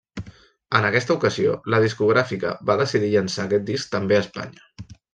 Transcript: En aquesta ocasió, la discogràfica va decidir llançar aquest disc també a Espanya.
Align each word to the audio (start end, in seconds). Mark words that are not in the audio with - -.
En 0.79 0.87
aquesta 0.87 1.17
ocasió, 1.19 1.53
la 1.75 1.81
discogràfica 1.85 2.57
va 2.71 2.79
decidir 2.83 3.13
llançar 3.15 3.47
aquest 3.49 3.71
disc 3.73 3.97
també 3.97 4.19
a 4.21 4.27
Espanya. 4.29 4.95